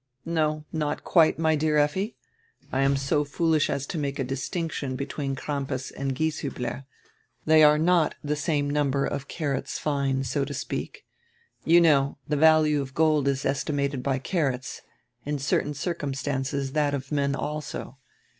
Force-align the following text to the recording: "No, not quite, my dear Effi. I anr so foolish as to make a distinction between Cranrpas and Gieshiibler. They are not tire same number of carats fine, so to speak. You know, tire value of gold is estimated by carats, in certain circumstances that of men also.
"No, 0.25 0.65
not 0.73 1.03
quite, 1.03 1.37
my 1.37 1.55
dear 1.55 1.77
Effi. 1.77 2.15
I 2.71 2.79
anr 2.79 2.97
so 2.97 3.23
foolish 3.23 3.69
as 3.69 3.85
to 3.85 3.99
make 3.99 4.17
a 4.17 4.23
distinction 4.23 4.95
between 4.95 5.35
Cranrpas 5.35 5.91
and 5.91 6.15
Gieshiibler. 6.15 6.85
They 7.45 7.61
are 7.63 7.77
not 7.77 8.15
tire 8.25 8.33
same 8.35 8.67
number 8.67 9.05
of 9.05 9.27
carats 9.27 9.77
fine, 9.77 10.23
so 10.23 10.43
to 10.43 10.55
speak. 10.55 11.05
You 11.65 11.81
know, 11.81 12.17
tire 12.27 12.39
value 12.39 12.81
of 12.81 12.95
gold 12.95 13.27
is 13.27 13.45
estimated 13.45 14.01
by 14.01 14.17
carats, 14.17 14.81
in 15.23 15.37
certain 15.37 15.75
circumstances 15.75 16.71
that 16.71 16.95
of 16.95 17.11
men 17.11 17.35
also. 17.35 17.99